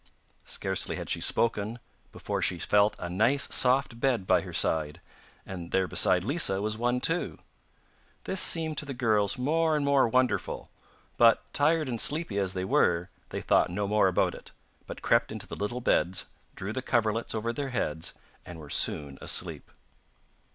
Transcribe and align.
Scarcely 0.45 0.95
had 0.95 1.11
she 1.11 1.21
spoken 1.21 1.77
before 2.11 2.41
she 2.41 2.57
felt 2.57 2.95
a 2.97 3.07
nice 3.07 3.43
soft 3.53 3.99
bed 3.99 4.25
by 4.25 4.41
her 4.41 4.51
side, 4.51 4.99
and 5.45 5.69
there 5.69 5.87
beside 5.87 6.23
Lisa 6.23 6.59
was 6.59 6.75
one 6.75 6.99
too. 6.99 7.37
This 8.23 8.41
seemed 8.41 8.79
to 8.79 8.85
the 8.87 8.95
girls 8.95 9.37
more 9.37 9.75
and 9.75 9.85
more 9.85 10.07
wonderful, 10.07 10.71
but 11.17 11.53
tired 11.53 11.87
and 11.87 12.01
sleepy 12.01 12.39
as 12.39 12.53
they 12.53 12.65
were, 12.65 13.11
they 13.29 13.41
thought 13.41 13.69
no 13.69 13.87
more 13.87 14.07
about 14.07 14.33
it, 14.33 14.49
but 14.87 15.03
crept 15.03 15.31
into 15.31 15.45
the 15.45 15.55
little 15.55 15.81
beds, 15.81 16.25
drew 16.55 16.73
the 16.73 16.81
coverlets 16.81 17.35
over 17.35 17.53
their 17.53 17.69
heads 17.69 18.15
and 18.43 18.57
were 18.57 18.71
soon 18.71 19.19
asleep. 19.21 19.69